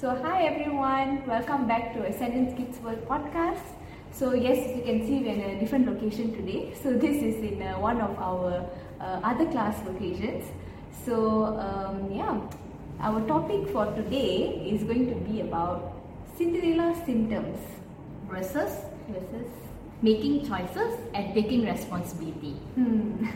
So, 0.00 0.16
hi 0.22 0.44
everyone, 0.44 1.26
welcome 1.26 1.68
back 1.68 1.92
to 1.92 2.02
Ascendance 2.06 2.56
Kids 2.56 2.78
World 2.78 3.06
podcast. 3.06 3.60
So, 4.12 4.32
yes, 4.32 4.74
you 4.74 4.82
can 4.82 5.06
see, 5.06 5.18
we're 5.18 5.34
in 5.34 5.40
a 5.40 5.60
different 5.60 5.86
location 5.86 6.32
today. 6.34 6.72
So, 6.82 6.92
this 7.04 7.22
is 7.22 7.36
in 7.44 7.60
uh, 7.60 7.78
one 7.78 8.00
of 8.00 8.18
our 8.18 8.64
uh, 8.98 9.20
other 9.22 9.44
class 9.50 9.76
locations. 9.84 10.46
So, 11.04 11.44
um, 11.60 12.10
yeah, 12.10 12.40
our 13.00 13.20
topic 13.28 13.68
for 13.68 13.92
today 13.92 14.64
is 14.72 14.84
going 14.84 15.10
to 15.10 15.16
be 15.30 15.42
about 15.42 15.92
Cinderella 16.38 16.96
symptoms 17.04 17.58
versus 18.26 18.72
versus. 19.06 19.52
making 20.00 20.48
choices 20.48 20.98
and 21.12 21.34
taking 21.34 21.66
responsibility. 21.66 22.54
Hmm. 22.74 23.26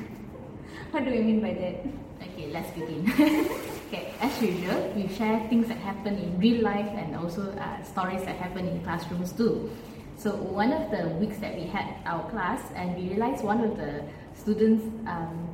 what 0.92 1.04
do 1.04 1.10
you 1.10 1.24
mean 1.24 1.42
by 1.42 1.52
that? 1.52 1.84
Okay, 2.26 2.50
let's 2.50 2.70
begin. 2.70 3.50
okay, 3.94 4.12
as 4.20 4.42
usual, 4.42 4.92
we 4.96 5.08
share 5.08 5.40
things 5.48 5.68
that 5.68 5.78
happen 5.78 6.16
in 6.16 6.38
real 6.38 6.62
life 6.62 6.88
and 6.96 7.16
also 7.16 7.50
uh, 7.52 7.82
stories 7.82 8.24
that 8.24 8.36
happen 8.36 8.66
in 8.66 8.82
classrooms 8.82 9.32
too. 9.32 9.70
So 10.16 10.30
one 10.34 10.72
of 10.72 10.90
the 10.90 11.08
weeks 11.20 11.38
that 11.38 11.54
we 11.54 11.64
had 11.64 11.94
our 12.06 12.28
class, 12.30 12.60
and 12.74 12.96
we 12.96 13.08
realized 13.08 13.44
one 13.44 13.60
of 13.60 13.76
the 13.76 14.04
students 14.34 14.84
um, 15.06 15.48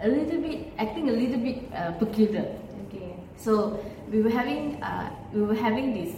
a 0.00 0.08
little 0.08 0.40
bit 0.40 0.72
acting 0.78 1.08
a 1.08 1.12
little 1.12 1.38
bit 1.38 1.72
uh, 1.74 1.92
peculiar. 1.92 2.46
Okay. 2.86 3.14
So 3.36 3.84
we 4.10 4.22
were 4.22 4.30
having 4.30 4.82
uh, 4.82 5.10
we 5.32 5.42
were 5.42 5.54
having 5.54 5.94
this 5.94 6.14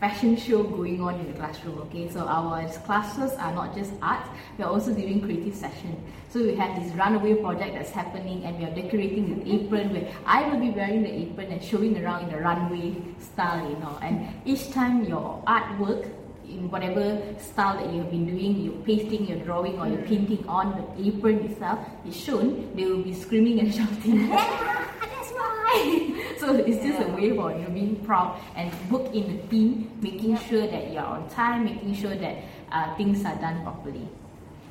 fashion 0.00 0.36
show 0.36 0.62
going 0.62 1.00
on 1.00 1.18
in 1.20 1.26
the 1.32 1.38
classroom. 1.38 1.78
Okay, 1.78 2.08
so 2.08 2.20
our 2.20 2.68
classes 2.86 3.32
are 3.32 3.54
not 3.54 3.74
just 3.74 3.92
art; 4.02 4.26
we 4.56 4.64
are 4.64 4.70
also 4.70 4.92
doing 4.92 5.20
creative 5.20 5.54
session. 5.54 5.96
So 6.28 6.42
we 6.42 6.54
have 6.56 6.80
this 6.80 6.92
runaway 6.94 7.34
project 7.34 7.74
that's 7.74 7.90
happening, 7.90 8.44
and 8.44 8.58
we 8.58 8.64
are 8.64 8.74
decorating 8.74 9.40
the 9.40 9.54
apron. 9.54 9.92
Where 9.92 10.08
I 10.26 10.48
will 10.48 10.60
be 10.60 10.70
wearing 10.70 11.02
the 11.02 11.12
apron 11.12 11.52
and 11.52 11.62
showing 11.62 12.02
around 12.02 12.24
in 12.24 12.30
the 12.30 12.38
runway 12.38 12.96
style, 13.18 13.68
you 13.68 13.76
know. 13.78 13.98
And 14.02 14.28
each 14.44 14.70
time 14.70 15.04
your 15.04 15.42
artwork 15.46 16.10
in 16.48 16.70
whatever 16.70 17.20
style 17.38 17.76
that 17.76 17.92
you 17.92 18.00
have 18.02 18.10
been 18.10 18.26
doing, 18.26 18.60
you're 18.60 18.82
pasting, 18.84 19.26
you're 19.26 19.44
drawing, 19.44 19.78
or 19.78 19.88
you're 19.88 20.02
painting 20.02 20.46
on 20.48 20.72
the 20.96 21.08
apron 21.08 21.40
itself 21.44 21.78
is 22.06 22.16
shown, 22.16 22.74
they 22.74 22.84
will 22.84 23.02
be 23.02 23.12
screaming 23.12 23.60
and 23.60 23.74
shouting, 23.78 24.28
that's 24.30 25.32
right! 25.32 26.07
So 26.48 26.54
it's 26.56 26.82
just 26.82 27.00
a 27.02 27.12
way 27.12 27.28
for 27.36 27.52
you 27.52 27.58
know, 27.58 27.68
being 27.68 27.96
proud 28.06 28.40
and 28.56 28.72
work 28.90 29.12
in 29.12 29.36
the 29.36 29.42
team, 29.48 29.90
making 30.00 30.38
sure 30.48 30.66
that 30.66 30.90
you're 30.90 31.04
on 31.04 31.28
time, 31.28 31.64
making 31.64 31.94
sure 31.94 32.14
that 32.14 32.36
uh, 32.72 32.96
things 32.96 33.22
are 33.26 33.36
done 33.36 33.62
properly. 33.62 34.08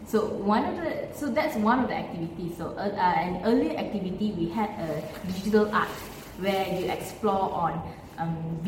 So 0.08 0.26
one 0.26 0.66
of 0.66 0.76
the 0.78 1.14
so 1.14 1.28
that's 1.30 1.56
one 1.58 1.80
of 1.80 1.90
the 1.90 1.96
activities. 1.96 2.58
So 2.58 2.74
uh, 2.78 2.90
uh, 2.90 3.22
an 3.22 3.46
earlier 3.46 3.78
activity 3.78 4.32
we 4.32 4.50
had 4.50 4.70
a 4.80 5.04
digital 5.28 5.70
art 5.70 5.90
where 6.40 6.66
you 6.80 6.90
explore 6.90 7.54
on 7.54 7.94
um, 8.18 8.60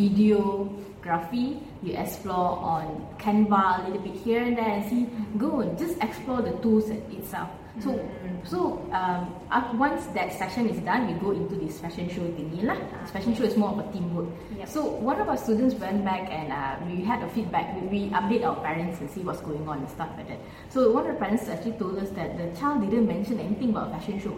videography, 0.99 1.61
you 1.83 1.93
explore 1.93 2.59
on 2.59 3.07
Canva 3.17 3.79
a 3.79 3.89
little 3.89 4.01
bit 4.01 4.15
here 4.21 4.43
and 4.43 4.57
there 4.57 4.69
and 4.69 4.89
see 4.89 5.07
go 5.37 5.61
and 5.61 5.77
just 5.77 6.01
explore 6.01 6.41
the 6.41 6.51
tools 6.61 6.89
itself. 6.89 7.49
So 7.81 7.97
so 8.43 8.83
um, 8.91 9.79
once 9.79 10.07
that 10.07 10.33
session 10.33 10.67
is 10.67 10.79
done, 10.81 11.07
we 11.07 11.13
go 11.19 11.31
into 11.31 11.55
this 11.55 11.79
fashion 11.79 12.09
show 12.09 12.21
thingy 12.35 12.63
lah. 12.63 12.75
This 13.01 13.11
fashion 13.11 13.35
show 13.35 13.43
is 13.43 13.55
more 13.55 13.69
of 13.69 13.79
a 13.79 13.91
teamwork. 13.93 14.27
Yep. 14.57 14.67
So 14.67 14.83
one 14.83 15.21
of 15.21 15.29
our 15.29 15.37
students 15.37 15.75
went 15.75 16.03
back 16.03 16.27
and 16.29 16.51
uh, 16.51 16.75
we 16.85 17.03
had 17.03 17.23
a 17.23 17.29
feedback. 17.29 17.75
We, 17.75 17.87
we 17.87 17.99
update 18.09 18.43
our 18.43 18.55
parents 18.59 18.99
and 18.99 19.09
see 19.09 19.21
what's 19.21 19.41
going 19.41 19.67
on 19.67 19.79
and 19.79 19.89
stuff 19.89 20.09
like 20.17 20.27
that. 20.27 20.39
So 20.69 20.91
one 20.91 21.07
of 21.07 21.13
the 21.13 21.19
parents 21.19 21.47
actually 21.47 21.73
told 21.79 21.99
us 21.99 22.09
that 22.11 22.37
the 22.37 22.51
child 22.59 22.81
didn't 22.81 23.07
mention 23.07 23.39
anything 23.39 23.69
about 23.69 23.91
fashion 23.91 24.19
show. 24.19 24.35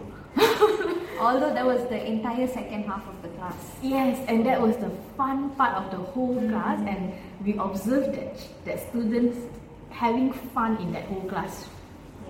Although 1.22 1.54
that 1.54 1.64
was 1.64 1.80
the 1.88 2.04
entire 2.04 2.46
second 2.48 2.84
half 2.84 3.06
of 3.06 3.22
the 3.22 3.28
class. 3.38 3.54
Yes, 3.82 4.18
and 4.28 4.44
that 4.46 4.60
was 4.60 4.76
the 4.76 4.90
fun 5.16 5.50
part 5.50 5.74
of 5.74 5.90
the 5.90 5.98
whole 5.98 6.36
class, 6.50 6.80
and 6.86 7.14
we 7.44 7.56
observed 7.58 8.14
that 8.18 8.34
that 8.64 8.78
students 8.90 9.38
having 9.90 10.32
fun 10.54 10.76
in 10.78 10.92
that 10.92 11.04
whole 11.04 11.22
class. 11.28 11.66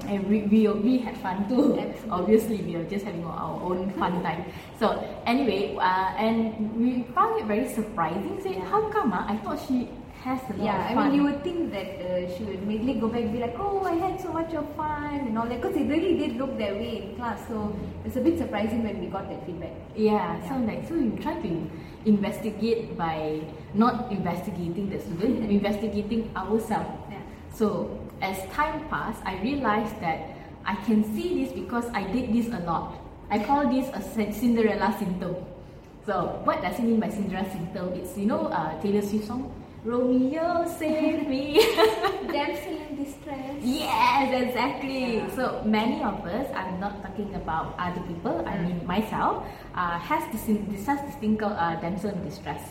And 0.07 0.27
we, 0.29 0.43
we, 0.43 0.67
we 0.69 0.99
had 0.99 1.17
fun 1.19 1.49
too. 1.49 1.79
Absolutely. 1.79 2.11
Obviously, 2.11 2.57
we 2.63 2.75
are 2.75 2.85
just 2.85 3.05
having 3.05 3.25
our 3.25 3.63
own 3.63 3.93
fun 3.93 4.21
time. 4.27 4.45
So 4.79 4.99
anyway, 5.27 5.77
uh, 5.79 6.15
and 6.19 6.75
we 6.77 7.05
found 7.15 7.41
it 7.41 7.47
very 7.47 7.69
surprising. 7.69 8.41
Say, 8.43 8.55
how 8.55 8.89
come? 8.91 9.13
ah? 9.15 9.25
I 9.29 9.37
thought 9.37 9.61
she 9.69 9.89
has 10.23 10.41
a 10.51 10.53
lot 10.55 10.65
Yeah, 10.65 10.89
I 10.91 10.95
mean, 10.95 11.15
you 11.15 11.25
would 11.25 11.43
think 11.43 11.73
that 11.73 11.89
uh, 12.01 12.37
she 12.37 12.45
would 12.45 12.63
immediately 12.63 12.95
go 13.01 13.09
back 13.09 13.23
and 13.23 13.33
be 13.33 13.41
like, 13.41 13.57
oh, 13.59 13.83
I 13.85 13.95
had 13.95 14.21
so 14.21 14.33
much 14.33 14.55
of 14.55 14.67
fun 14.77 15.15
and 15.27 15.37
all 15.39 15.47
that. 15.49 15.61
Because 15.61 15.77
it 15.77 15.89
really 15.89 16.17
did 16.17 16.37
look 16.37 16.57
that 16.59 16.75
way 16.75 17.03
in 17.03 17.17
class. 17.17 17.47
So 17.49 17.75
it's 18.05 18.17
a 18.17 18.21
bit 18.21 18.39
surprising 18.39 18.85
when 18.85 19.01
we 19.01 19.07
got 19.07 19.29
that 19.29 19.45
feedback. 19.47 19.73
Yeah, 19.97 20.41
so 20.49 20.55
Yeah. 20.55 20.67
like 20.71 20.87
so 20.89 20.95
you 20.95 21.11
try 21.21 21.35
to 21.43 21.71
investigate 22.05 22.97
by 22.97 23.41
not 23.75 24.11
investigating 24.13 24.91
the 24.91 25.01
student, 25.01 25.51
investigating 25.59 26.31
ourselves. 26.37 26.91
Yeah. 27.11 27.19
So 27.53 27.99
as 28.21 28.39
time 28.53 28.89
passed, 28.89 29.23
I 29.25 29.41
realized 29.43 30.01
that 30.01 30.21
I 30.65 30.77
can 30.87 31.03
see 31.15 31.43
this 31.45 31.53
because 31.53 31.87
I 31.93 32.05
did 32.13 32.33
this 32.33 32.47
a 32.55 32.61
lot. 32.61 32.95
I 33.31 33.39
call 33.43 33.67
this 33.69 33.89
a 33.95 34.01
Cinderella 34.33 34.95
symptom. 34.99 35.35
So 36.07 36.41
what 36.45 36.63
does 36.63 36.79
it 36.79 36.83
mean 36.83 37.01
by 37.01 37.09
Cinderella 37.09 37.51
symptom? 37.51 37.93
It's 37.95 38.17
you 38.17 38.27
know 38.27 38.47
uh, 38.47 38.81
Taylor 38.83 39.03
Swift 39.03 39.27
song, 39.27 39.51
Romeo 39.85 40.65
save 40.79 41.27
me. 41.29 41.59
Damsel 42.31 42.79
in 42.89 43.03
distress. 43.03 43.57
Yes, 43.61 44.31
exactly. 44.47 45.17
Yeah. 45.17 45.35
So 45.35 45.63
many 45.65 46.03
of 46.05 46.25
us, 46.25 46.47
I'm 46.55 46.79
not 46.79 47.03
talking 47.03 47.35
about 47.35 47.75
other 47.79 48.01
people, 48.07 48.45
I 48.47 48.57
Mm. 48.59 48.63
mean 48.69 48.87
myself, 48.87 49.43
uh, 49.75 49.99
has 49.99 50.23
this, 50.31 50.47
this 50.71 50.87
has 50.87 51.01
this 51.03 51.17
thing 51.17 51.37
called 51.37 51.59
uh, 51.59 51.75
damsel 51.81 52.11
in 52.11 52.23
distress. 52.25 52.63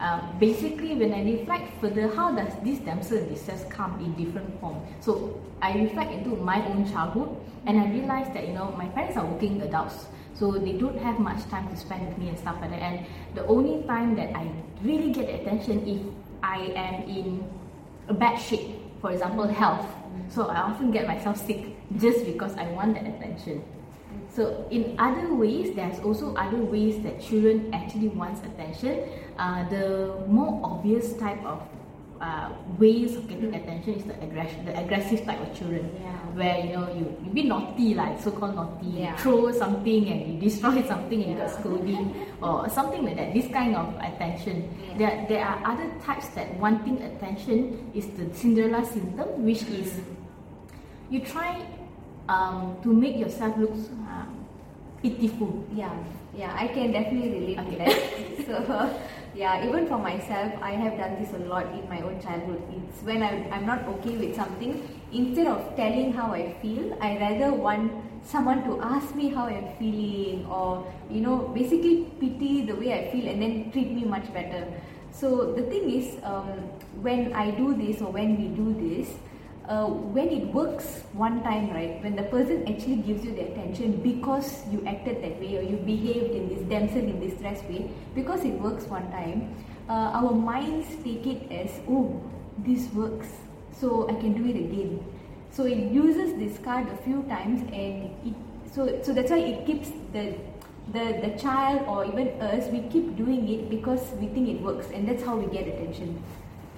Um, 0.00 0.20
basically, 0.40 0.96
when 0.96 1.12
I 1.14 1.22
reflect 1.22 1.70
further, 1.80 2.08
how 2.16 2.32
does 2.34 2.52
this 2.64 2.78
damsel 2.80 3.18
in 3.18 3.28
distress 3.28 3.64
come 3.68 4.00
in 4.00 4.10
different 4.18 4.50
form? 4.60 4.80
So 5.00 5.38
I 5.62 5.74
reflect 5.78 6.10
into 6.10 6.30
my 6.34 6.58
own 6.66 6.90
childhood, 6.90 7.30
and 7.66 7.78
I 7.78 7.86
realized 7.90 8.32
that 8.34 8.48
you 8.48 8.54
know 8.54 8.72
my 8.76 8.86
parents 8.88 9.16
are 9.16 9.26
working 9.26 9.60
adults, 9.62 10.06
so 10.34 10.52
they 10.52 10.72
don't 10.72 10.98
have 10.98 11.20
much 11.20 11.44
time 11.52 11.68
to 11.68 11.76
spend 11.76 12.08
with 12.08 12.16
me 12.18 12.30
and 12.30 12.38
stuff 12.38 12.56
like 12.60 12.70
that. 12.70 12.80
And 12.82 13.06
the 13.36 13.46
only 13.46 13.86
time 13.86 14.16
that 14.16 14.34
I 14.34 14.50
really 14.82 15.12
get 15.12 15.28
attention 15.28 15.86
if 15.86 16.00
I 16.50 16.72
am 16.74 17.08
in 17.08 17.48
a 18.08 18.14
bad 18.14 18.36
shape, 18.36 18.74
for 19.00 19.12
example, 19.12 19.46
health. 19.46 19.86
So 20.28 20.48
I 20.48 20.56
often 20.62 20.90
get 20.90 21.06
myself 21.06 21.36
sick 21.36 21.76
just 21.96 22.26
because 22.26 22.54
I 22.56 22.66
want 22.72 22.94
that 22.94 23.06
attention. 23.06 23.62
So 24.28 24.66
in 24.70 24.96
other 24.98 25.32
ways, 25.32 25.76
there's 25.76 26.00
also 26.00 26.34
other 26.34 26.58
ways 26.58 27.00
that 27.04 27.22
children 27.22 27.70
actually 27.72 28.08
wants 28.08 28.40
attention. 28.40 29.08
Uh, 29.38 29.68
the 29.68 30.24
more 30.26 30.60
obvious 30.64 31.14
type 31.14 31.42
of 31.44 31.62
uh, 32.20 32.50
ways 32.78 33.16
of 33.16 33.26
getting 33.28 33.54
attention 33.54 33.94
is 33.94 34.04
the 34.04 34.14
aggression, 34.22 34.64
the 34.66 34.78
aggressive 34.78 35.24
type 35.24 35.40
of 35.40 35.56
children, 35.56 35.88
Yeah. 36.02 36.12
where 36.36 36.56
you 36.66 36.72
know 36.76 36.86
you 36.92 37.16
you 37.24 37.30
be 37.32 37.42
naughty 37.44 37.94
like 37.94 38.20
so-called 38.20 38.54
naughty, 38.54 38.86
Yeah. 39.00 39.12
you 39.12 39.16
throw 39.18 39.50
something 39.52 40.08
and 40.08 40.18
you 40.28 40.40
destroy 40.40 40.82
something 40.92 41.22
and 41.22 41.32
you 41.32 41.36
got 41.38 41.50
scolding 41.50 42.14
or 42.42 42.68
something 42.68 43.02
like 43.04 43.16
that. 43.16 43.32
This 43.32 43.48
kind 43.48 43.74
of 43.74 43.96
attention. 43.96 44.68
Yeah. 44.68 44.98
There 44.98 45.14
there 45.28 45.44
are 45.48 45.58
other 45.64 45.88
types 46.04 46.28
that 46.36 46.52
wanting 46.60 47.00
attention 47.02 47.90
is 47.94 48.06
the 48.20 48.28
Cinderella 48.34 48.84
symptom, 48.84 49.44
which 49.44 49.62
is 49.72 50.00
you 51.08 51.20
try 51.20 51.64
um, 52.28 52.76
to 52.82 52.92
make 52.92 53.16
yourself 53.16 53.56
look 53.56 53.72
um, 54.06 54.44
pitiful. 55.02 55.64
Yeah, 55.74 55.90
yeah, 56.36 56.52
I 56.54 56.68
can 56.68 56.92
definitely 56.92 57.30
relate 57.32 57.64
to 57.64 57.76
that. 57.80 57.96
so, 58.46 59.00
yeah, 59.34 59.66
even 59.66 59.86
for 59.86 59.98
myself, 59.98 60.52
I 60.60 60.72
have 60.72 60.96
done 60.98 61.22
this 61.22 61.32
a 61.32 61.38
lot 61.38 61.66
in 61.66 61.88
my 61.88 62.00
own 62.00 62.20
childhood. 62.20 62.62
It's 62.74 63.02
when 63.02 63.22
I, 63.22 63.48
I'm 63.50 63.64
not 63.64 63.84
okay 63.84 64.16
with 64.16 64.34
something, 64.34 64.82
instead 65.12 65.46
of 65.46 65.76
telling 65.76 66.12
how 66.12 66.32
I 66.32 66.52
feel, 66.60 66.96
I 67.00 67.16
rather 67.18 67.52
want 67.52 67.92
someone 68.24 68.64
to 68.64 68.80
ask 68.80 69.14
me 69.14 69.28
how 69.28 69.46
I'm 69.46 69.68
feeling 69.78 70.46
or, 70.46 70.86
you 71.08 71.20
know, 71.20 71.38
basically 71.54 72.04
pity 72.18 72.62
the 72.62 72.74
way 72.74 72.92
I 72.92 73.10
feel 73.12 73.28
and 73.28 73.40
then 73.40 73.70
treat 73.72 73.92
me 73.92 74.04
much 74.04 74.32
better. 74.32 74.66
So, 75.12 75.52
the 75.52 75.62
thing 75.62 75.90
is, 75.90 76.16
um, 76.22 76.70
when 77.00 77.32
I 77.32 77.50
do 77.50 77.74
this 77.74 78.00
or 78.00 78.12
when 78.12 78.36
we 78.36 78.48
do 78.48 78.74
this, 78.74 79.10
uh, 79.68 79.86
when 79.86 80.28
it 80.28 80.52
works 80.52 81.02
one 81.12 81.42
time, 81.42 81.70
right, 81.70 82.02
when 82.02 82.16
the 82.16 82.24
person 82.24 82.66
actually 82.68 82.96
gives 82.96 83.24
you 83.24 83.34
the 83.34 83.42
attention 83.52 84.00
because 84.02 84.66
you 84.70 84.82
acted 84.86 85.22
that 85.22 85.38
way 85.40 85.58
or 85.58 85.62
you 85.62 85.76
behaved 85.76 86.34
in 86.34 86.48
this 86.48 86.60
damsel 86.68 86.98
in 86.98 87.20
distress 87.20 87.62
way, 87.64 87.90
because 88.14 88.44
it 88.44 88.54
works 88.60 88.84
one 88.84 89.10
time, 89.10 89.54
uh, 89.88 90.10
our 90.18 90.32
minds 90.32 90.88
take 91.04 91.26
it 91.26 91.50
as, 91.52 91.80
oh, 91.88 92.20
this 92.58 92.92
works, 92.92 93.28
so 93.72 94.08
I 94.08 94.14
can 94.14 94.34
do 94.34 94.48
it 94.48 94.56
again. 94.56 95.04
So 95.50 95.64
it 95.64 95.92
uses 95.92 96.34
this 96.38 96.58
card 96.58 96.88
a 96.88 96.96
few 96.98 97.22
times, 97.24 97.62
and 97.72 98.10
it 98.24 98.34
so 98.72 99.00
so 99.02 99.12
that's 99.12 99.30
why 99.30 99.38
it 99.38 99.66
keeps 99.66 99.90
the 100.12 100.36
the 100.92 101.18
the 101.22 101.38
child 101.40 101.82
or 101.88 102.04
even 102.04 102.28
us 102.40 102.68
we 102.70 102.82
keep 102.88 103.16
doing 103.16 103.48
it 103.48 103.68
because 103.68 104.12
we 104.20 104.28
think 104.28 104.48
it 104.48 104.60
works, 104.60 104.86
and 104.94 105.08
that's 105.08 105.24
how 105.24 105.36
we 105.36 105.46
get 105.52 105.66
attention. 105.66 106.22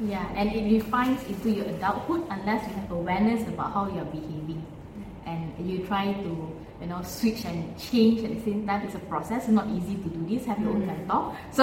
Yeah, 0.04 0.26
and 0.34 0.50
it 0.50 0.64
refines 0.82 1.22
into 1.28 1.50
your 1.50 1.66
adulthood 1.66 2.26
unless 2.30 2.66
you 2.66 2.74
have 2.74 2.90
awareness 2.90 3.46
about 3.46 3.72
how 3.72 3.86
you're 3.86 4.04
behaving, 4.06 4.66
and 5.26 5.52
you 5.58 5.86
try 5.86 6.12
to 6.12 6.32
you 6.80 6.86
know 6.88 7.00
switch 7.02 7.44
and 7.44 7.78
change 7.78 8.24
at 8.24 8.34
the 8.34 8.40
same 8.42 8.66
time. 8.66 8.82
It's 8.82 8.96
a 8.96 9.04
process 9.06 9.44
it's 9.44 9.52
not 9.52 9.68
easy 9.68 9.94
to 9.96 10.08
do 10.08 10.26
this 10.26 10.44
have 10.46 10.58
your 10.60 10.70
own 10.70 10.86
mentor 10.86 11.36
so 11.52 11.62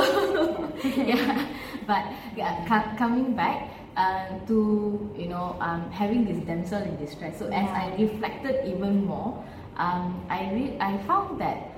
yeah 0.86 1.46
but 1.86 2.06
yeah, 2.38 2.64
co- 2.66 2.96
coming 2.98 3.36
back 3.36 3.70
uh, 3.98 4.40
to 4.48 5.12
you 5.18 5.28
know 5.28 5.58
um, 5.60 5.92
having 5.92 6.24
this 6.24 6.38
damsel 6.46 6.82
in 6.82 6.96
distress. 6.96 7.38
So 7.40 7.48
as 7.48 7.68
i 7.70 7.94
reflected 8.00 8.66
even 8.66 9.04
more 9.06 9.44
um, 9.76 10.24
i 10.30 10.50
re- 10.54 10.78
i 10.80 10.98
found 11.04 11.42
that 11.42 11.72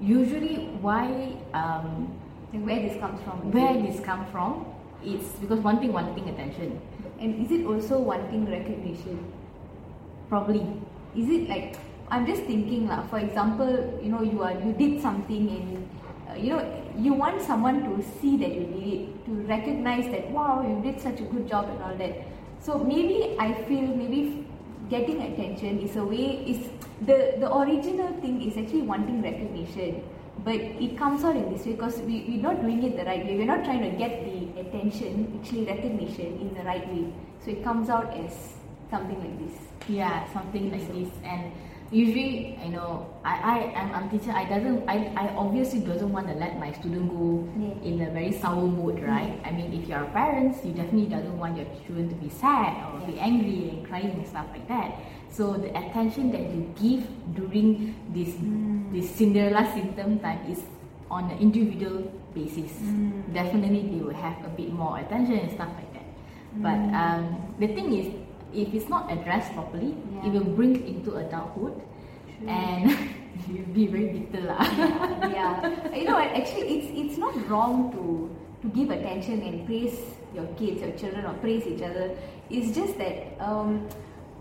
usually 0.00 0.72
why 0.80 1.36
um, 1.52 2.08
where 2.52 2.80
this 2.80 2.98
comes 2.98 3.20
from? 3.22 3.52
where 3.52 3.74
this 3.82 4.00
come 4.00 4.24
from 4.32 4.64
it's 5.04 5.38
because 5.40 5.60
wanting 5.60 5.92
wanting 5.92 6.28
attention 6.28 6.80
and 7.18 7.44
is 7.44 7.50
it 7.52 7.66
also 7.66 7.98
wanting 7.98 8.50
recognition? 8.50 9.32
probably 10.28 10.62
Is 11.16 11.28
it 11.30 11.48
like 11.48 11.76
I'm 12.08 12.26
just 12.26 12.42
thinking 12.44 12.86
lah. 12.86 13.02
For 13.10 13.18
example, 13.18 13.72
you 14.02 14.10
know, 14.10 14.22
you 14.22 14.42
are 14.42 14.52
you 14.52 14.72
did 14.78 15.02
something 15.02 15.48
and 15.50 15.88
uh, 16.30 16.34
you 16.38 16.50
know 16.54 16.62
you 16.96 17.14
want 17.14 17.42
someone 17.42 17.82
to 17.82 18.04
see 18.20 18.36
that 18.36 18.52
you 18.54 18.66
did 18.68 18.86
it, 18.86 19.24
to 19.26 19.32
recognize 19.48 20.06
that 20.12 20.30
wow, 20.30 20.62
you 20.62 20.76
did 20.82 21.00
such 21.00 21.20
a 21.20 21.26
good 21.26 21.48
job 21.48 21.66
and 21.72 21.82
all 21.82 21.96
that. 21.96 22.28
So 22.60 22.78
maybe 22.78 23.34
I 23.40 23.54
feel 23.64 23.88
maybe 23.88 24.46
getting 24.88 25.22
attention 25.22 25.80
is 25.80 25.96
a 25.96 26.04
way 26.04 26.46
is 26.46 26.68
the 27.10 27.40
the 27.42 27.50
original 27.50 28.12
thing 28.20 28.38
is 28.42 28.56
actually 28.56 28.86
wanting 28.86 29.22
recognition 29.22 30.04
but 30.46 30.54
it 30.54 30.96
comes 30.96 31.24
out 31.24 31.34
in 31.34 31.52
this 31.52 31.66
way 31.66 31.72
because 31.72 31.98
we, 32.02 32.24
we're 32.28 32.40
not 32.40 32.62
doing 32.62 32.80
it 32.84 32.96
the 32.96 33.04
right 33.04 33.26
way. 33.26 33.36
We're 33.36 33.52
not 33.52 33.64
trying 33.64 33.82
to 33.82 33.98
get 33.98 34.24
the 34.24 34.60
attention 34.60 35.40
actually 35.40 35.64
recognition 35.64 36.38
in 36.40 36.54
the 36.54 36.62
right 36.62 36.86
way. 36.88 37.12
So 37.44 37.50
it 37.50 37.64
comes 37.64 37.90
out 37.90 38.16
as 38.16 38.54
something 38.88 39.18
like 39.18 39.36
this. 39.40 39.58
Yeah 39.88 40.32
something 40.32 40.70
like 40.70 40.86
this. 40.94 41.10
And 41.24 41.50
usually 41.90 42.58
you 42.64 42.70
know 42.70 43.06
i 43.24 43.34
i 43.38 43.58
am 43.80 43.94
i'm 43.94 44.10
teacher 44.10 44.32
i 44.32 44.44
doesn't 44.44 44.82
i 44.88 45.06
i 45.16 45.28
obviously 45.36 45.78
doesn't 45.80 46.10
want 46.10 46.26
to 46.26 46.34
let 46.34 46.58
my 46.58 46.72
student 46.72 47.08
go 47.08 47.46
Yeah. 47.54 47.88
in 47.88 48.02
a 48.02 48.10
very 48.10 48.32
sour 48.32 48.66
mood 48.66 48.98
right? 49.02 49.38
I 49.44 49.52
mean 49.52 49.72
if 49.72 49.88
you're 49.88 50.04
parents 50.10 50.64
you 50.64 50.72
definitely 50.72 51.06
doesn't 51.06 51.38
want 51.38 51.56
your 51.56 51.66
children 51.86 52.08
to 52.08 52.16
be 52.16 52.28
sad 52.28 52.74
or 52.90 53.06
be 53.06 53.18
angry 53.20 53.70
and 53.70 53.86
crying 53.86 54.10
and 54.10 54.26
stuff 54.26 54.46
like 54.50 54.66
that. 54.68 54.98
So 55.30 55.54
the 55.54 55.70
attention 55.78 56.32
that 56.32 56.42
you 56.50 56.66
give 56.74 57.06
during 57.34 57.94
this 58.10 58.34
mm. 58.34 58.90
this 58.92 59.10
cinderella 59.14 59.70
symptom 59.72 60.18
time 60.18 60.42
is 60.50 60.62
on 61.10 61.30
an 61.30 61.38
individual 61.38 62.10
basis. 62.34 62.72
Mm. 62.82 63.32
Definitely 63.32 63.94
they 63.94 64.02
will 64.02 64.14
have 64.14 64.42
a 64.44 64.50
bit 64.50 64.72
more 64.72 64.98
attention 64.98 65.38
and 65.38 65.50
stuff 65.52 65.70
like 65.78 65.92
that. 65.94 66.08
But 66.58 66.78
mm. 66.82 66.98
um, 66.98 67.54
the 67.60 67.68
thing 67.68 67.92
is 67.94 68.10
if 68.52 68.72
it's 68.72 68.88
not 68.88 69.10
addressed 69.10 69.52
properly 69.52 69.94
it 70.24 70.32
will 70.32 70.50
bring 70.58 70.86
into 70.86 71.16
adulthood 71.16 71.80
and 72.46 72.90
you'll 73.48 73.74
be 73.74 73.86
very 73.86 74.08
bitter 74.18 74.46
lah. 74.46 74.62
yeah 75.28 75.60
you 75.94 76.04
know 76.04 76.14
what 76.14 76.30
actually 76.32 76.78
it's 76.78 76.88
it's 76.92 77.18
not 77.18 77.34
wrong 77.48 77.92
to 77.92 78.30
to 78.62 78.68
give 78.76 78.90
attention 78.90 79.42
and 79.42 79.66
praise 79.66 79.98
your 80.34 80.46
kids 80.58 80.80
your 80.80 80.92
children 80.96 81.24
or 81.24 81.34
praise 81.44 81.66
each 81.66 81.82
other 81.82 82.10
it's 82.50 82.74
just 82.74 82.96
that 82.98 83.36
um 83.40 83.88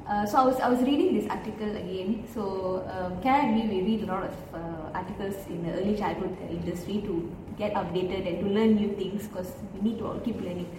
uh, 0.08 0.24
so 0.24 0.38
I 0.38 0.46
was 0.46 0.60
I 0.60 0.69
was 0.69 0.81
reading 0.81 1.18
this 1.18 1.28
article 1.31 1.75
again. 1.75 2.28
So 2.31 2.86
um, 2.94 3.19
can 3.22 3.34
I 3.34 3.50
agree? 3.50 3.81
We 3.81 3.81
read 3.90 4.04
a 4.04 4.06
lot 4.06 4.24
of 4.24 4.36
uh, 4.54 4.94
articles 4.94 5.36
in 5.50 5.66
the 5.66 5.74
early 5.74 5.98
childhood 5.98 6.38
industry 6.50 7.01
to 7.10 7.36
get 7.58 7.74
updated 7.74 8.28
and 8.28 8.46
to 8.46 8.54
learn 8.54 8.75
new 8.75 8.94
things 8.94 9.28
because 9.28 9.51
we 9.74 9.90
need 9.90 9.98
to 9.98 10.06
all 10.06 10.19
keep 10.19 10.36
learning. 10.36 10.69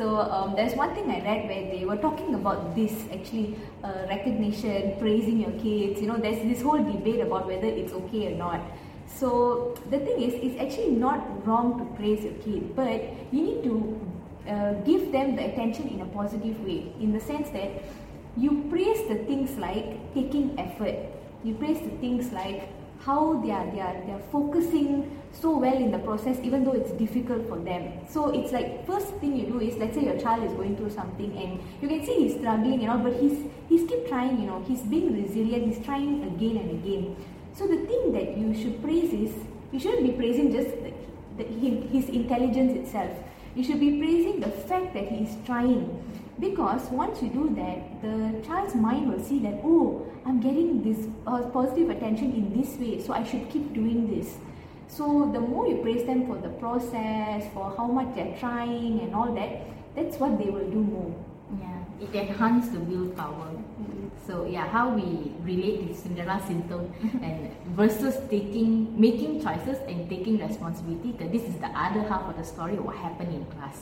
So 0.00 0.16
um, 0.16 0.56
there's 0.56 0.72
one 0.74 0.94
thing 0.94 1.10
I 1.10 1.20
read 1.22 1.46
where 1.46 1.70
they 1.70 1.84
were 1.84 1.98
talking 1.98 2.34
about 2.34 2.74
this 2.74 2.90
actually 3.12 3.54
uh, 3.84 4.06
recognition, 4.08 4.96
praising 4.98 5.42
your 5.42 5.50
kids. 5.60 6.00
You 6.00 6.06
know, 6.06 6.16
there's 6.16 6.42
this 6.42 6.62
whole 6.62 6.82
debate 6.82 7.20
about 7.20 7.46
whether 7.46 7.66
it's 7.66 7.92
okay 7.92 8.32
or 8.32 8.34
not. 8.34 8.62
So 9.06 9.76
the 9.90 9.98
thing 9.98 10.22
is, 10.22 10.32
it's 10.42 10.58
actually 10.58 10.92
not 10.92 11.46
wrong 11.46 11.76
to 11.76 11.84
praise 11.96 12.24
your 12.24 12.32
kid, 12.40 12.74
but 12.74 13.12
you 13.30 13.42
need 13.42 13.62
to 13.64 14.00
uh, 14.48 14.72
give 14.88 15.12
them 15.12 15.36
the 15.36 15.44
attention 15.52 15.88
in 15.88 16.00
a 16.00 16.06
positive 16.06 16.58
way, 16.64 16.94
in 16.98 17.12
the 17.12 17.20
sense 17.20 17.50
that 17.50 17.70
you 18.38 18.64
praise 18.70 19.06
the 19.06 19.16
things 19.26 19.58
like 19.58 20.14
taking 20.14 20.58
effort. 20.58 20.96
You 21.44 21.56
praise 21.56 21.80
the 21.80 21.94
things 21.98 22.32
like 22.32 22.70
how 23.04 23.40
they 23.40 23.50
are 23.50 23.64
they 23.72 23.80
are 23.80 23.96
they 24.06 24.12
are 24.12 24.22
focusing 24.30 25.16
so 25.32 25.56
well 25.56 25.76
in 25.76 25.90
the 25.90 25.98
process 25.98 26.38
even 26.42 26.64
though 26.64 26.72
it's 26.72 26.90
difficult 26.92 27.48
for 27.48 27.58
them. 27.58 27.92
So 28.08 28.30
it's 28.30 28.52
like 28.52 28.86
first 28.86 29.14
thing 29.16 29.36
you 29.36 29.46
do 29.46 29.60
is 29.60 29.76
let's 29.78 29.94
say 29.94 30.04
your 30.04 30.18
child 30.18 30.44
is 30.44 30.52
going 30.52 30.76
through 30.76 30.90
something 30.90 31.36
and 31.36 31.60
you 31.80 31.88
can 31.88 32.04
see 32.04 32.14
he's 32.14 32.34
struggling 32.36 32.80
you 32.80 32.88
know 32.88 32.98
but 32.98 33.14
he's 33.14 33.38
he's 33.68 33.88
keep 33.88 34.06
trying 34.08 34.40
you 34.40 34.46
know 34.46 34.62
he's 34.68 34.82
being 34.82 35.22
resilient 35.22 35.66
he's 35.66 35.84
trying 35.84 36.22
again 36.24 36.56
and 36.58 36.70
again. 36.70 37.16
So 37.54 37.66
the 37.66 37.78
thing 37.86 38.12
that 38.12 38.36
you 38.36 38.54
should 38.54 38.82
praise 38.82 39.12
is 39.12 39.34
you 39.72 39.80
shouldn't 39.80 40.02
be 40.02 40.12
praising 40.12 40.52
just 40.52 40.70
the, 40.82 40.92
the, 41.38 41.44
his, 41.44 41.90
his 41.90 42.08
intelligence 42.08 42.76
itself 42.76 43.10
you 43.54 43.64
should 43.64 43.80
be 43.80 43.98
praising 43.98 44.40
the 44.40 44.50
fact 44.50 44.94
that 44.94 45.08
he 45.08 45.24
is 45.24 45.36
trying. 45.44 46.02
Because 46.38 46.88
once 46.90 47.22
you 47.22 47.28
do 47.28 47.54
that 47.56 48.02
the 48.02 48.46
child's 48.46 48.74
mind 48.74 49.12
will 49.12 49.22
see 49.22 49.38
that 49.40 49.60
oh 49.62 50.06
i'm 50.24 50.40
getting 50.40 50.82
this 50.82 51.06
uh, 51.26 51.42
positive 51.50 51.90
attention 51.90 52.32
in 52.32 52.58
this 52.58 52.76
way 52.76 53.02
so 53.02 53.12
i 53.12 53.22
should 53.22 53.48
keep 53.50 53.72
doing 53.74 54.08
this. 54.14 54.38
So 54.88 55.30
the 55.32 55.40
more 55.40 55.68
you 55.68 55.76
praise 55.82 56.04
them 56.04 56.26
for 56.26 56.36
the 56.36 56.48
process 56.48 57.44
for 57.54 57.74
how 57.76 57.86
much 57.86 58.14
they're 58.14 58.36
trying 58.38 59.00
and 59.00 59.14
all 59.14 59.32
that 59.34 59.62
that's 59.94 60.16
what 60.16 60.38
they 60.38 60.50
will 60.50 60.68
do 60.70 60.82
more 60.82 61.14
it 62.00 62.14
enhances 62.14 62.72
the 62.72 62.80
willpower. 62.80 63.48
So 64.26 64.44
yeah, 64.46 64.68
how 64.68 64.90
we 64.94 65.32
relate 65.42 65.88
this 65.88 66.02
Cinderella 66.02 66.40
symptom 66.46 66.92
and 67.22 67.50
versus 67.74 68.14
taking 68.30 68.98
making 69.00 69.42
choices 69.42 69.78
and 69.88 70.08
taking 70.08 70.38
responsibility. 70.38 71.12
That 71.18 71.32
this 71.32 71.42
is 71.42 71.56
the 71.56 71.66
other 71.68 72.02
half 72.06 72.22
of 72.28 72.36
the 72.36 72.44
story 72.44 72.76
of 72.76 72.84
what 72.84 72.96
happened 72.96 73.34
in 73.34 73.44
class. 73.46 73.76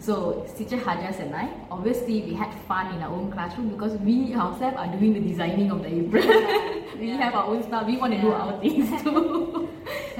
So 0.00 0.46
teacher 0.58 0.76
Hajas 0.76 1.18
and 1.20 1.34
I, 1.34 1.48
obviously 1.70 2.22
we 2.22 2.34
had 2.34 2.52
fun 2.68 2.94
in 2.94 3.00
our 3.02 3.10
own 3.12 3.32
classroom 3.32 3.68
because 3.70 3.96
we 4.00 4.34
ourselves 4.34 4.76
are 4.76 4.88
doing 4.98 5.14
the 5.14 5.20
designing 5.20 5.70
of 5.70 5.82
the 5.82 5.88
apron. 5.88 6.28
we 7.00 7.08
Yeah. 7.08 7.16
have 7.18 7.34
our 7.34 7.44
own 7.46 7.62
stuff. 7.62 7.86
We 7.86 7.96
want 7.96 8.12
to 8.14 8.20
do 8.20 8.32
our 8.32 8.58
things 8.60 9.02
too. 9.02 9.68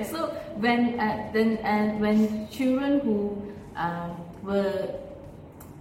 so 0.04 0.28
when 0.56 0.98
uh, 0.98 1.30
then 1.32 1.58
and 1.58 2.00
when 2.00 2.48
children 2.48 3.00
who 3.00 3.42
um, 3.76 4.16
were 4.42 4.94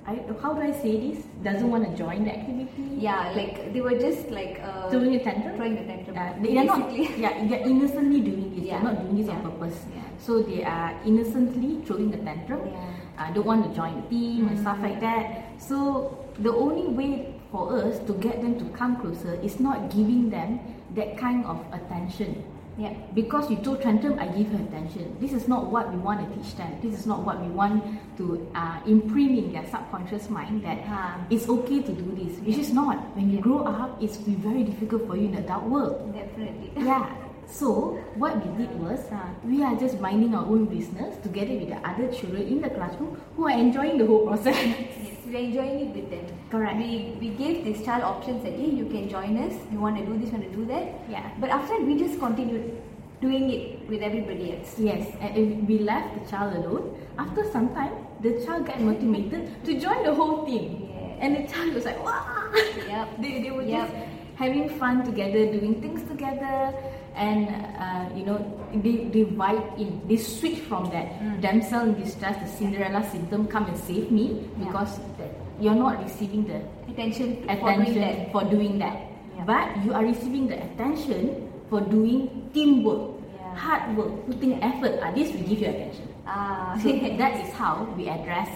I, 0.08 0.22
how 0.42 0.54
do 0.54 0.62
I 0.62 0.72
say 0.72 0.92
this? 1.12 1.26
Doesn't 1.44 1.70
want 1.70 1.84
to 1.90 1.96
join 1.98 2.26
the 2.26 2.34
activity. 2.38 2.70
yeah 3.06 3.32
like 3.36 3.74
they 3.74 3.82
were 3.82 3.98
just 3.98 4.30
like 4.30 4.60
uh, 4.62 4.90
Throwing 4.90 5.16
a 5.16 5.24
tantrum. 5.24 5.56
throwing 5.58 5.78
a 5.78 5.86
tantrum 5.86 6.16
Uh, 6.18 6.34
they 6.44 6.58
are 6.58 6.66
not. 6.66 6.92
Yeah, 7.18 7.34
they're 7.50 7.66
innocently 7.68 8.22
doing 8.22 8.54
this. 8.56 8.66
Yeah. 8.66 8.74
They're 8.82 8.94
not 8.94 9.02
doing 9.02 9.18
this 9.18 9.30
on 9.30 9.42
purpose. 9.42 9.78
Yeah. 9.96 10.04
So 10.20 10.42
they 10.44 10.64
are 10.64 10.94
innocently 11.06 11.82
throwing 11.86 12.12
the 12.12 12.18
tantrum. 12.18 12.62
Yeah. 12.70 12.94
Uh, 13.18 13.32
don't 13.34 13.46
want 13.46 13.66
to 13.68 13.72
join 13.76 14.02
the 14.02 14.08
team 14.10 14.48
and 14.50 14.60
stuff 14.60 14.78
like 14.82 15.00
that. 15.02 15.44
So 15.58 16.14
the 16.40 16.54
only 16.54 16.88
way 16.88 17.34
for 17.52 17.74
us 17.82 17.98
to 18.06 18.14
get 18.22 18.42
them 18.42 18.60
to 18.60 18.66
come 18.78 19.00
closer 19.02 19.34
is 19.42 19.60
not 19.60 19.90
giving 19.90 20.30
them 20.30 20.60
that 20.94 21.18
kind 21.18 21.46
of 21.46 21.58
attention. 21.74 22.44
Yeah 22.78 22.94
Because 23.14 23.50
you 23.50 23.58
throw 23.64 23.76
tantrum, 23.76 24.20
I 24.20 24.28
give 24.28 24.48
her 24.52 24.60
attention. 24.64 25.16
This 25.20 25.32
is 25.34 25.48
not 25.48 25.72
what 25.72 25.92
we 25.94 25.98
want 25.98 26.20
to 26.24 26.28
teach 26.36 26.56
them. 26.58 26.72
This 26.84 26.94
is 27.00 27.06
not 27.06 27.24
what 27.24 27.40
we 27.42 27.48
want 27.48 27.84
to 28.18 28.46
uh, 28.54 28.80
imprint 28.86 29.32
in 29.40 29.54
their 29.54 29.66
subconscious 29.72 30.30
mind 30.30 30.64
that 30.68 30.80
Ah. 30.88 31.16
it's 31.30 31.48
okay 31.48 31.80
to 31.82 31.92
do 31.94 32.08
this, 32.20 32.40
which 32.44 32.58
is 32.58 32.74
not. 32.74 32.98
When 33.16 33.32
you 33.32 33.40
grow 33.40 33.60
up, 33.64 33.96
it's 34.04 34.18
be 34.18 34.36
very 34.36 34.64
difficult 34.64 35.08
for 35.08 35.16
you 35.16 35.26
in 35.32 35.40
the 35.40 35.44
adult 35.48 35.64
world. 35.72 35.96
definitely 36.14 36.72
Yeah. 36.92 37.06
So 37.48 38.02
what 38.18 38.34
we 38.44 38.50
did 38.58 38.72
was 38.82 39.00
uh, 39.14 39.22
we 39.46 39.62
are 39.64 39.76
just 39.78 40.00
minding 40.02 40.34
our 40.34 40.44
own 40.46 40.66
business 40.66 41.16
together 41.22 41.54
with 41.54 41.70
the 41.70 41.78
other 41.88 42.08
children 42.12 42.42
in 42.42 42.60
the 42.60 42.72
classroom 42.74 43.22
who 43.38 43.46
are 43.48 43.54
enjoying 43.66 44.00
the 44.02 44.06
whole 44.10 44.26
process. 44.28 44.58
We're 45.26 45.40
enjoying 45.40 45.80
it 45.90 45.96
with 45.96 46.10
them. 46.12 46.26
Correct. 46.52 46.78
We 46.78 47.18
we 47.20 47.30
gave 47.30 47.64
this 47.66 47.84
child 47.86 48.04
options 48.04 48.44
that 48.44 48.54
hey, 48.54 48.70
you 48.70 48.86
can 48.86 49.10
join 49.10 49.38
us. 49.46 49.54
You 49.72 49.80
want 49.80 49.98
to 49.98 50.06
do 50.06 50.18
this, 50.18 50.32
you 50.32 50.38
want 50.38 50.52
to 50.52 50.56
do 50.58 50.66
that. 50.74 50.86
Yeah. 51.10 51.30
But 51.40 51.50
after 51.50 51.78
that, 51.78 51.86
we 51.86 51.98
just 51.98 52.20
continued 52.20 52.82
doing 53.22 53.50
it 53.50 53.90
with 53.90 54.02
everybody 54.02 54.54
else. 54.56 54.78
Yes, 54.78 55.08
and 55.22 55.38
if 55.38 55.68
we 55.68 55.80
left 55.80 56.14
the 56.20 56.30
child 56.30 56.56
alone. 56.62 56.92
After 57.18 57.50
some 57.52 57.70
time, 57.74 57.94
the 58.22 58.32
child 58.46 58.68
got 58.68 58.82
motivated 58.82 59.50
to 59.66 59.80
join 59.80 60.04
the 60.04 60.14
whole 60.14 60.46
team. 60.46 60.90
Yeah. 60.92 61.24
And 61.24 61.36
the 61.38 61.44
child 61.52 61.74
was 61.74 61.86
like, 61.86 62.04
wow! 62.04 62.52
Yep. 62.54 63.08
they, 63.22 63.42
they 63.42 63.52
were 63.52 63.64
Yep. 63.64 63.88
just 63.88 63.96
having 64.36 64.70
fun 64.78 65.04
together, 65.06 65.46
doing 65.52 65.82
things 65.82 66.04
together, 66.04 66.74
and 67.16 67.48
uh, 67.80 68.10
you 68.16 68.26
know, 68.26 68.38
they, 68.74 69.24
vibe 69.24 69.64
in. 69.80 70.02
They 70.08 70.18
switch 70.18 70.60
from 70.68 70.90
that 70.92 71.08
Mm. 71.22 71.42
damsel 71.42 71.82
in 71.88 71.94
distress, 71.96 72.36
the 72.44 72.48
Cinderella 72.58 73.04
symptom, 73.10 73.48
come 73.48 73.66
and 73.68 73.78
save 73.78 74.12
me 74.12 74.44
Yeah. 74.60 74.68
because 74.68 75.00
that 75.18 75.32
you're 75.60 75.76
not 75.76 76.04
receiving 76.04 76.44
the 76.46 76.60
Attention, 76.92 77.38
for 77.44 77.48
doing 77.48 77.80
attention 77.88 78.02
that. 78.02 78.32
for 78.32 78.44
doing 78.44 78.78
that. 78.80 78.98
Yeah. 79.38 79.44
But 79.48 79.84
you 79.86 79.94
are 79.94 80.04
receiving 80.04 80.48
the 80.48 80.60
attention 80.64 81.48
for 81.70 81.80
doing 81.82 82.28
teamwork, 82.54 83.16
Yeah. 83.40 83.56
hard 83.56 83.96
work, 83.98 84.12
putting 84.28 84.60
effort. 84.62 85.00
Ah, 85.02 85.12
this 85.16 85.32
will 85.32 85.48
give 85.48 85.60
you 85.64 85.68
attention. 85.72 86.08
Ah, 86.28 86.76
So 86.84 86.92
that 87.22 87.34
is 87.40 87.52
how 87.56 87.88
we 87.96 88.10
address, 88.12 88.52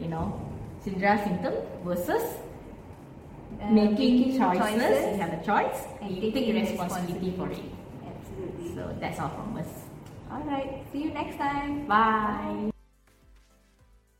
you 0.00 0.08
know, 0.08 0.32
Cinderella 0.80 1.20
symptom 1.24 1.52
versus 1.84 2.24
uh, 3.60 3.70
making, 3.70 4.38
choices, 4.38 4.58
choices 4.58 5.16
you 5.16 5.22
have 5.22 5.32
a 5.32 5.44
choice, 5.44 5.86
and 6.00 6.10
you 6.14 6.20
take 6.20 6.34
taking 6.34 6.54
responsibility 6.56 7.34
for 7.36 7.50
it. 7.50 7.62
Absolutely. 8.06 8.74
So 8.74 8.96
that's 9.00 9.18
all 9.20 9.30
from 9.30 9.56
us. 9.56 9.68
All 10.30 10.40
right. 10.40 10.84
See 10.92 11.02
you 11.04 11.12
next 11.14 11.36
time. 11.36 11.86
Bye. 11.86 12.70